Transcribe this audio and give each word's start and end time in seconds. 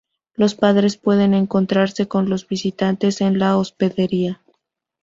Los 0.33 0.55
padres 0.55 0.97
pueden 0.97 1.35
encontrarse 1.35 2.07
con 2.07 2.27
los 2.27 2.47
visitantes 2.47 3.21
en 3.21 3.37
la 3.37 3.55
hospedería. 3.57 4.41